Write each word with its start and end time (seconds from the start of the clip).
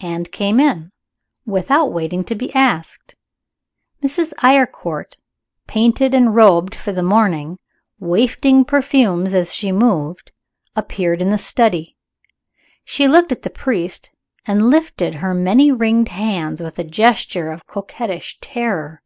and 0.00 0.32
came 0.32 0.58
in, 0.58 0.90
without 1.46 1.92
waiting 1.92 2.24
to 2.24 2.34
be 2.34 2.52
asked. 2.56 3.14
Mrs. 4.02 4.32
Eyrecourt, 4.42 5.16
painted 5.68 6.12
and 6.12 6.34
robed 6.34 6.74
for 6.74 6.90
the 6.90 7.04
morning 7.04 7.56
wafting 8.00 8.64
perfumes 8.64 9.32
as 9.32 9.54
she 9.54 9.70
moved 9.70 10.32
appeared 10.74 11.22
in 11.22 11.28
the 11.28 11.38
study. 11.38 11.96
She 12.84 13.06
looked 13.06 13.30
at 13.30 13.42
the 13.42 13.48
priest, 13.48 14.10
and 14.44 14.70
lifted 14.70 15.14
her 15.14 15.34
many 15.34 15.70
ringed 15.70 16.08
hands 16.08 16.60
with 16.60 16.80
a 16.80 16.82
gesture 16.82 17.52
of 17.52 17.64
coquettish 17.68 18.40
terror. 18.40 19.00